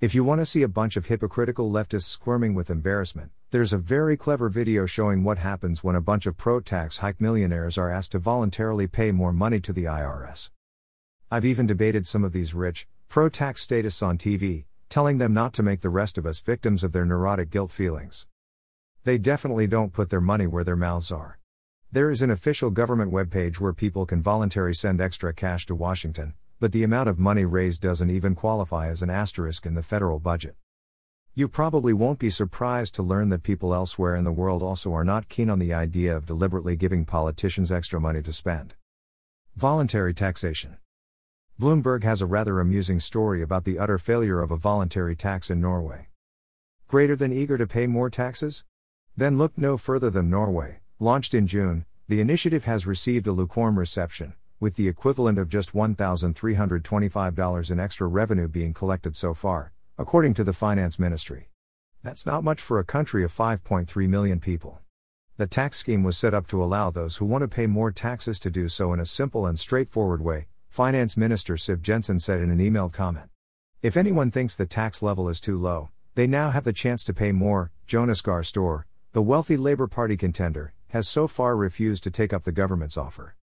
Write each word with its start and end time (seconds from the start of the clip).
If 0.00 0.14
you 0.14 0.22
want 0.22 0.40
to 0.40 0.46
see 0.46 0.62
a 0.62 0.68
bunch 0.68 0.96
of 0.96 1.06
hypocritical 1.06 1.72
leftists 1.72 2.04
squirming 2.04 2.54
with 2.54 2.70
embarrassment, 2.70 3.32
there's 3.50 3.72
a 3.72 3.78
very 3.78 4.16
clever 4.16 4.48
video 4.48 4.86
showing 4.86 5.24
what 5.24 5.38
happens 5.38 5.82
when 5.82 5.96
a 5.96 6.00
bunch 6.00 6.24
of 6.24 6.36
pro 6.36 6.60
tax 6.60 6.98
hike 6.98 7.20
millionaires 7.20 7.76
are 7.76 7.90
asked 7.90 8.12
to 8.12 8.20
voluntarily 8.20 8.86
pay 8.86 9.10
more 9.10 9.32
money 9.32 9.58
to 9.58 9.72
the 9.72 9.86
IRS. 9.86 10.50
I've 11.32 11.44
even 11.44 11.66
debated 11.66 12.06
some 12.06 12.22
of 12.22 12.30
these 12.30 12.54
rich, 12.54 12.86
pro 13.08 13.28
tax 13.28 13.60
statists 13.62 14.00
on 14.00 14.18
TV, 14.18 14.66
telling 14.88 15.18
them 15.18 15.34
not 15.34 15.52
to 15.54 15.64
make 15.64 15.80
the 15.80 15.90
rest 15.90 16.16
of 16.16 16.26
us 16.26 16.38
victims 16.38 16.84
of 16.84 16.92
their 16.92 17.04
neurotic 17.04 17.50
guilt 17.50 17.72
feelings. 17.72 18.28
They 19.02 19.18
definitely 19.18 19.66
don't 19.66 19.92
put 19.92 20.10
their 20.10 20.20
money 20.20 20.46
where 20.46 20.62
their 20.62 20.76
mouths 20.76 21.10
are. 21.10 21.40
There 21.90 22.08
is 22.08 22.22
an 22.22 22.30
official 22.30 22.70
government 22.70 23.12
webpage 23.12 23.58
where 23.58 23.72
people 23.72 24.06
can 24.06 24.22
voluntarily 24.22 24.74
send 24.74 25.00
extra 25.00 25.34
cash 25.34 25.66
to 25.66 25.74
Washington, 25.74 26.34
but 26.60 26.72
the 26.72 26.82
amount 26.82 27.08
of 27.08 27.18
money 27.18 27.44
raised 27.44 27.80
doesn't 27.80 28.10
even 28.10 28.34
qualify 28.34 28.88
as 28.88 29.02
an 29.02 29.10
asterisk 29.10 29.64
in 29.64 29.74
the 29.74 29.82
federal 29.82 30.18
budget. 30.18 30.56
You 31.34 31.46
probably 31.46 31.92
won't 31.92 32.18
be 32.18 32.30
surprised 32.30 32.94
to 32.96 33.02
learn 33.02 33.28
that 33.28 33.44
people 33.44 33.72
elsewhere 33.72 34.16
in 34.16 34.24
the 34.24 34.32
world 34.32 34.62
also 34.62 34.92
are 34.92 35.04
not 35.04 35.28
keen 35.28 35.48
on 35.48 35.60
the 35.60 35.72
idea 35.72 36.16
of 36.16 36.26
deliberately 36.26 36.74
giving 36.74 37.04
politicians 37.04 37.70
extra 37.70 38.00
money 38.00 38.22
to 38.22 38.32
spend. 38.32 38.74
Voluntary 39.54 40.12
taxation. 40.12 40.78
Bloomberg 41.60 42.02
has 42.02 42.20
a 42.20 42.26
rather 42.26 42.58
amusing 42.58 42.98
story 42.98 43.40
about 43.40 43.64
the 43.64 43.78
utter 43.78 43.98
failure 43.98 44.40
of 44.40 44.50
a 44.50 44.56
voluntary 44.56 45.14
tax 45.14 45.50
in 45.50 45.60
Norway. 45.60 46.08
Greater 46.88 47.14
than 47.14 47.32
eager 47.32 47.58
to 47.58 47.66
pay 47.66 47.86
more 47.86 48.10
taxes? 48.10 48.64
Then 49.16 49.38
look 49.38 49.56
no 49.56 49.76
further 49.76 50.10
than 50.10 50.30
Norway. 50.30 50.80
Launched 50.98 51.34
in 51.34 51.46
June, 51.46 51.84
the 52.08 52.20
initiative 52.20 52.64
has 52.64 52.86
received 52.86 53.26
a 53.26 53.32
lukewarm 53.32 53.78
reception, 53.78 54.34
with 54.60 54.76
the 54.76 54.88
equivalent 54.88 55.38
of 55.38 55.48
just 55.48 55.72
$1,325 55.72 57.70
in 57.70 57.80
extra 57.80 58.06
revenue 58.06 58.48
being 58.48 58.74
collected 58.74 59.14
so 59.16 59.34
far, 59.34 59.72
according 59.96 60.34
to 60.34 60.44
the 60.44 60.52
Finance 60.52 60.98
Ministry. 60.98 61.48
That's 62.02 62.26
not 62.26 62.44
much 62.44 62.60
for 62.60 62.78
a 62.78 62.84
country 62.84 63.24
of 63.24 63.32
5.3 63.32 64.08
million 64.08 64.40
people. 64.40 64.80
The 65.36 65.46
tax 65.46 65.78
scheme 65.78 66.02
was 66.02 66.18
set 66.18 66.34
up 66.34 66.48
to 66.48 66.62
allow 66.62 66.90
those 66.90 67.18
who 67.18 67.24
want 67.24 67.42
to 67.42 67.48
pay 67.48 67.66
more 67.68 67.92
taxes 67.92 68.40
to 68.40 68.50
do 68.50 68.68
so 68.68 68.92
in 68.92 68.98
a 68.98 69.06
simple 69.06 69.46
and 69.46 69.58
straightforward 69.58 70.20
way, 70.20 70.48
Finance 70.68 71.16
Minister 71.16 71.54
Siv 71.54 71.80
Jensen 71.80 72.18
said 72.18 72.40
in 72.40 72.50
an 72.50 72.58
emailed 72.58 72.92
comment. 72.92 73.30
If 73.80 73.96
anyone 73.96 74.32
thinks 74.32 74.56
the 74.56 74.66
tax 74.66 75.02
level 75.02 75.28
is 75.28 75.40
too 75.40 75.56
low, 75.56 75.90
they 76.16 76.26
now 76.26 76.50
have 76.50 76.64
the 76.64 76.72
chance 76.72 77.04
to 77.04 77.14
pay 77.14 77.30
more. 77.30 77.70
Jonas 77.86 78.20
Gahr 78.20 78.42
Støre, 78.42 78.82
the 79.12 79.22
wealthy 79.22 79.56
Labour 79.56 79.86
Party 79.86 80.16
contender, 80.16 80.74
has 80.88 81.08
so 81.08 81.28
far 81.28 81.56
refused 81.56 82.02
to 82.02 82.10
take 82.10 82.32
up 82.32 82.44
the 82.44 82.52
government's 82.52 82.96
offer. 82.96 83.37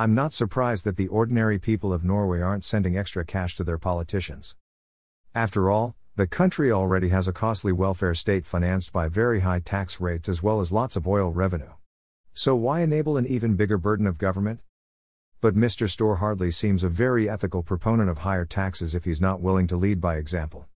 I'm 0.00 0.14
not 0.14 0.32
surprised 0.32 0.86
that 0.86 0.96
the 0.96 1.08
ordinary 1.08 1.58
people 1.58 1.92
of 1.92 2.04
Norway 2.04 2.40
aren't 2.40 2.64
sending 2.64 2.96
extra 2.96 3.22
cash 3.22 3.54
to 3.56 3.64
their 3.64 3.76
politicians. 3.76 4.56
After 5.34 5.68
all, 5.68 5.94
the 6.16 6.26
country 6.26 6.72
already 6.72 7.10
has 7.10 7.28
a 7.28 7.34
costly 7.34 7.70
welfare 7.70 8.14
state 8.14 8.46
financed 8.46 8.94
by 8.94 9.10
very 9.10 9.40
high 9.40 9.58
tax 9.58 10.00
rates 10.00 10.26
as 10.26 10.42
well 10.42 10.62
as 10.62 10.72
lots 10.72 10.96
of 10.96 11.06
oil 11.06 11.32
revenue. 11.34 11.74
So 12.32 12.56
why 12.56 12.80
enable 12.80 13.18
an 13.18 13.26
even 13.26 13.56
bigger 13.56 13.76
burden 13.76 14.06
of 14.06 14.16
government? 14.16 14.60
But 15.42 15.54
Mr. 15.54 15.86
Støre 15.86 16.16
hardly 16.16 16.50
seems 16.50 16.82
a 16.82 16.88
very 16.88 17.28
ethical 17.28 17.62
proponent 17.62 18.08
of 18.08 18.20
higher 18.20 18.46
taxes 18.46 18.94
if 18.94 19.04
he's 19.04 19.20
not 19.20 19.42
willing 19.42 19.66
to 19.66 19.76
lead 19.76 20.00
by 20.00 20.16
example. 20.16 20.66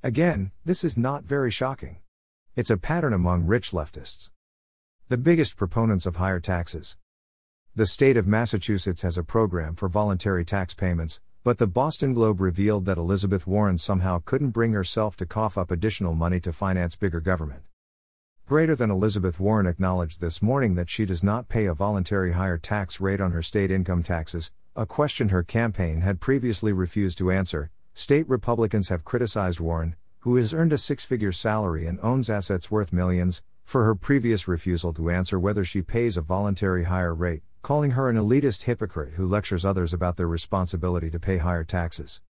Again, 0.00 0.52
this 0.64 0.84
is 0.84 0.96
not 0.96 1.24
very 1.24 1.50
shocking. 1.50 1.96
It's 2.54 2.70
a 2.70 2.76
pattern 2.76 3.14
among 3.14 3.46
rich 3.46 3.72
leftists. 3.72 4.30
The 5.08 5.18
biggest 5.18 5.56
proponents 5.56 6.06
of 6.06 6.16
higher 6.16 6.38
taxes, 6.38 6.96
the 7.76 7.86
state 7.86 8.16
of 8.16 8.24
Massachusetts 8.24 9.02
has 9.02 9.18
a 9.18 9.24
program 9.24 9.74
for 9.74 9.88
voluntary 9.88 10.44
tax 10.44 10.74
payments, 10.74 11.18
but 11.42 11.58
the 11.58 11.66
Boston 11.66 12.14
Globe 12.14 12.40
revealed 12.40 12.84
that 12.84 12.98
Elizabeth 12.98 13.48
Warren 13.48 13.78
somehow 13.78 14.22
couldn't 14.24 14.50
bring 14.50 14.72
herself 14.72 15.16
to 15.16 15.26
cough 15.26 15.58
up 15.58 15.72
additional 15.72 16.14
money 16.14 16.38
to 16.38 16.52
finance 16.52 16.94
bigger 16.94 17.18
government. 17.18 17.62
Greater 18.46 18.76
than 18.76 18.92
Elizabeth 18.92 19.40
Warren 19.40 19.66
acknowledged 19.66 20.20
this 20.20 20.40
morning 20.40 20.76
that 20.76 20.88
she 20.88 21.04
does 21.04 21.24
not 21.24 21.48
pay 21.48 21.64
a 21.64 21.74
voluntary 21.74 22.34
higher 22.34 22.58
tax 22.58 23.00
rate 23.00 23.20
on 23.20 23.32
her 23.32 23.42
state 23.42 23.72
income 23.72 24.04
taxes, 24.04 24.52
a 24.76 24.86
question 24.86 25.30
her 25.30 25.42
campaign 25.42 26.02
had 26.02 26.20
previously 26.20 26.72
refused 26.72 27.18
to 27.18 27.32
answer. 27.32 27.72
State 27.92 28.28
Republicans 28.28 28.88
have 28.88 29.04
criticized 29.04 29.58
Warren, 29.58 29.96
who 30.20 30.36
has 30.36 30.54
earned 30.54 30.72
a 30.72 30.78
six 30.78 31.04
figure 31.04 31.32
salary 31.32 31.88
and 31.88 31.98
owns 32.04 32.30
assets 32.30 32.70
worth 32.70 32.92
millions, 32.92 33.42
for 33.64 33.84
her 33.84 33.96
previous 33.96 34.46
refusal 34.46 34.92
to 34.92 35.10
answer 35.10 35.40
whether 35.40 35.64
she 35.64 35.82
pays 35.82 36.16
a 36.16 36.22
voluntary 36.22 36.84
higher 36.84 37.12
rate, 37.12 37.42
calling 37.64 37.92
her 37.92 38.10
an 38.10 38.16
elitist 38.16 38.64
hypocrite 38.64 39.14
who 39.14 39.26
lectures 39.26 39.64
others 39.64 39.94
about 39.94 40.18
their 40.18 40.28
responsibility 40.28 41.08
to 41.10 41.18
pay 41.18 41.38
higher 41.38 41.64
taxes. 41.64 42.20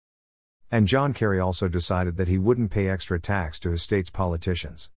And 0.70 0.86
John 0.86 1.12
Kerry 1.12 1.40
also 1.40 1.68
decided 1.68 2.16
that 2.16 2.28
he 2.28 2.38
wouldn't 2.38 2.70
pay 2.70 2.88
extra 2.88 3.18
tax 3.18 3.58
to 3.58 3.70
his 3.70 3.82
state's 3.82 4.10
politicians. 4.10 4.90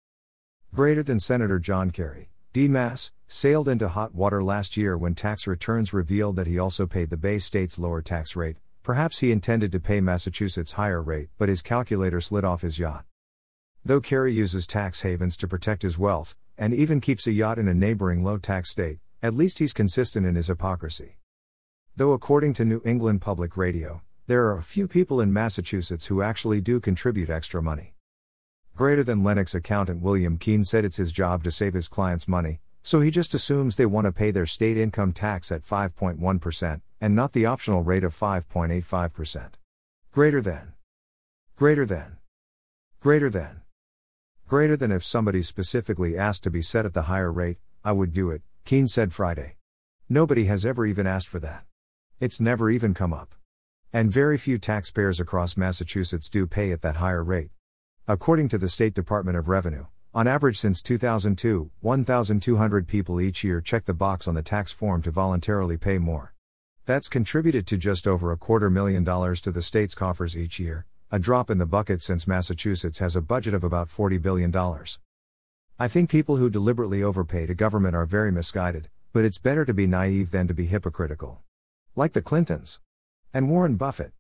Greater 0.75 1.03
than 1.03 1.21
Senator 1.21 1.59
John 1.59 1.91
Kerry, 1.91 2.29
D. 2.53 2.69
Mass, 2.69 3.13
sailed 3.29 3.67
into 3.67 3.89
hot 3.89 4.15
water 4.15 4.45
last 4.45 4.77
year 4.77 4.99
when 4.99 5.15
tax 5.15 5.47
returns 5.47 5.95
revealed 5.95 6.37
that 6.37 6.47
he 6.47 6.59
also 6.59 6.87
paid 6.87 7.09
the 7.09 7.17
Bay 7.17 7.39
State's 7.39 7.79
lower 7.79 8.03
tax 8.03 8.37
rate. 8.37 8.59
Perhaps 8.83 9.21
he 9.21 9.33
intended 9.33 9.73
to 9.73 9.81
pay 9.81 10.03
Massachusetts' 10.03 10.73
higher 10.73 11.03
rate, 11.03 11.31
but 11.39 11.49
his 11.49 11.63
calculator 11.63 12.21
slid 12.21 12.45
off 12.45 12.61
his 12.61 12.79
yacht. 12.79 13.07
Though 13.83 14.03
Kerry 14.03 14.35
uses 14.35 14.67
tax 14.67 15.01
havens 15.01 15.35
to 15.39 15.49
protect 15.49 15.81
his 15.81 15.99
wealth, 15.99 16.37
and 16.59 16.75
even 16.75 17.01
keeps 17.01 17.27
a 17.27 17.33
yacht 17.33 17.59
in 17.59 17.69
a 17.69 17.75
neighboring 17.75 18.23
low 18.23 18.37
tax 18.37 18.71
state, 18.71 18.99
at 19.27 19.35
least 19.35 19.59
he's 19.59 19.73
consistent 19.73 20.25
in 20.25 20.37
his 20.37 20.47
hypocrisy. 20.47 21.19
Though, 21.97 22.13
according 22.13 22.53
to 22.55 22.65
New 22.65 22.81
England 22.85 23.21
Public 23.21 23.57
Radio, 23.57 24.03
there 24.29 24.47
are 24.47 24.57
a 24.57 24.63
few 24.63 24.87
people 24.87 25.21
in 25.21 25.33
Massachusetts 25.33 26.07
who 26.07 26.23
actually 26.23 26.61
do 26.61 26.79
contribute 26.79 27.29
extra 27.29 27.61
money. 27.61 27.95
Greater 28.77 29.03
than 29.03 29.25
Lenox 29.25 29.53
accountant 29.53 30.01
William 30.01 30.39
Keene 30.39 30.65
said 30.65 30.85
it's 30.85 30.99
his 30.99 31.11
job 31.11 31.43
to 31.43 31.51
save 31.51 31.75
his 31.75 31.89
clients 31.89 32.29
money, 32.29 32.61
so 32.83 33.01
he 33.01 33.11
just 33.11 33.35
assumes 33.35 33.75
they 33.75 33.85
want 33.85 34.05
to 34.05 34.13
pay 34.13 34.31
their 34.31 34.47
state 34.47 34.77
income 34.77 35.13
tax 35.13 35.51
at 35.51 35.65
5.1% 35.65 36.81
and 37.01 37.17
not 37.17 37.33
the 37.33 37.47
optional 37.47 37.83
rate 37.83 38.05
of 38.05 38.15
5.85%. 38.15 39.55
Greater 40.13 40.41
than. 40.41 40.75
Greater 41.57 41.85
than. 41.85 42.19
Greater 43.01 43.29
than. 43.29 43.63
Greater 44.47 44.77
than 44.77 44.93
if 44.93 45.05
somebody 45.05 45.43
specifically 45.43 46.17
asked 46.17 46.45
to 46.45 46.51
be 46.51 46.63
set 46.63 46.87
at 46.87 46.95
the 46.95 47.03
higher 47.03 47.33
rate, 47.33 47.59
I 47.85 47.91
would 47.91 48.13
do 48.13 48.31
it, 48.31 48.43
Keene 48.67 48.89
said 48.89 49.15
Friday. 49.15 49.55
Nobody 50.09 50.47
has 50.47 50.67
ever 50.67 50.85
even 50.85 51.07
asked 51.07 51.29
for 51.29 51.39
that. 51.39 51.65
It's 52.19 52.41
never 52.41 52.69
even 52.69 52.95
come 52.95 53.13
up. 53.13 53.33
And 53.93 54.11
very 54.11 54.37
few 54.37 54.59
taxpayers 54.59 55.21
across 55.21 55.57
Massachusetts 55.57 56.29
do 56.29 56.49
pay 56.49 56.73
at 56.73 56.83
that 56.83 56.97
higher 56.97 57.23
rate. 57.23 57.51
According 58.09 58.49
to 58.49 58.59
the 58.59 58.69
State 58.69 58.93
Department 58.93 59.39
of 59.39 59.47
Revenue, 59.47 59.85
on 60.13 60.27
average 60.27 60.59
since 60.59 60.83
2002, 60.83 61.71
1,200 61.79 62.89
people 62.89 63.21
each 63.21 63.45
year 63.45 63.61
check 63.61 63.85
the 63.85 63.95
box 63.95 64.27
on 64.27 64.35
the 64.35 64.43
tax 64.43 64.73
form 64.73 65.01
to 65.03 65.13
voluntarily 65.13 65.77
pay 65.77 65.99
more. 65.99 66.35
That's 66.87 67.09
contributed 67.09 67.69
to 67.69 67.77
just 67.77 68.09
over 68.09 68.33
a 68.33 68.37
quarter 68.37 68.69
million 68.69 69.05
dollars 69.05 69.41
to 69.43 69.53
the 69.53 69.63
state's 69.63 69.95
coffers 69.95 70.37
each 70.37 70.59
year, 70.59 70.87
a 71.13 71.21
drop 71.21 71.51
in 71.51 71.59
the 71.59 71.67
bucket 71.67 72.03
since 72.03 72.27
Massachusetts 72.27 72.99
has 72.99 73.15
a 73.15 73.23
budget 73.23 73.55
of 73.55 73.63
about 73.63 73.87
$40 73.89 74.21
billion. 74.21 74.51
I 75.79 75.89
think 75.89 76.09
people 76.09 76.39
who 76.39 76.49
deliberately 76.49 77.03
overpay 77.03 77.45
to 77.45 77.55
government 77.55 77.95
are 77.95 78.07
very 78.07 78.33
misguided, 78.33 78.89
but 79.13 79.27
it's 79.27 79.37
better 79.37 79.67
to 79.67 79.75
be 79.75 79.87
naive 79.87 80.31
than 80.31 80.49
to 80.49 80.55
be 80.55 80.65
hypocritical. 80.65 81.43
Like 81.95 82.15
the 82.15 82.23
Clintons. 82.23 82.81
And 83.35 83.51
Warren 83.51 83.77
Buffett. 83.77 84.13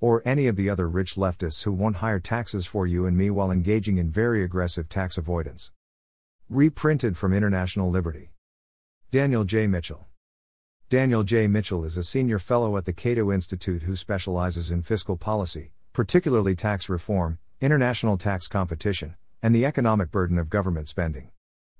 Or 0.00 0.22
any 0.24 0.46
of 0.46 0.54
the 0.54 0.70
other 0.70 0.88
rich 0.88 1.16
leftists 1.16 1.64
who 1.64 1.72
want 1.72 1.96
higher 1.96 2.20
taxes 2.20 2.64
for 2.64 2.86
you 2.86 3.06
and 3.06 3.16
me 3.16 3.28
while 3.28 3.50
engaging 3.50 3.98
in 3.98 4.08
very 4.08 4.44
aggressive 4.44 4.88
tax 4.88 5.18
avoidance. 5.18 5.72
Reprinted 6.48 7.16
from 7.16 7.34
International 7.34 7.90
Liberty. 7.90 8.30
Daniel 9.10 9.42
J. 9.42 9.66
Mitchell. 9.66 10.06
Daniel 10.90 11.24
J. 11.24 11.48
Mitchell 11.48 11.84
is 11.84 11.96
a 11.96 12.04
senior 12.04 12.38
fellow 12.38 12.76
at 12.76 12.84
the 12.84 12.92
Cato 12.92 13.32
Institute 13.32 13.82
who 13.82 13.96
specializes 13.96 14.70
in 14.70 14.82
fiscal 14.82 15.16
policy, 15.16 15.72
particularly 15.92 16.54
tax 16.54 16.88
reform, 16.88 17.40
international 17.60 18.16
tax 18.16 18.46
competition, 18.46 19.16
and 19.42 19.54
the 19.54 19.66
economic 19.66 20.10
burden 20.10 20.38
of 20.38 20.48
government 20.48 20.88
spending. 20.88 21.30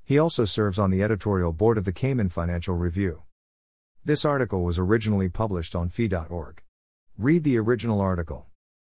He 0.05 0.19
also 0.19 0.45
serves 0.45 0.79
on 0.79 0.91
the 0.91 1.03
editorial 1.03 1.53
board 1.53 1.79
of 1.79 1.85
the 1.85 1.93
Cayman 1.93 2.29
Financial 2.29 2.75
Review. 2.75 3.23
This 4.05 4.25
article 4.25 4.65
was 4.65 4.79
originally 4.79 5.29
published 5.29 5.77
on 5.77 5.89
fee.org. 5.89 6.63
Read 7.17 7.45
the 7.45 7.59
original 7.59 8.01
article. 8.01 8.50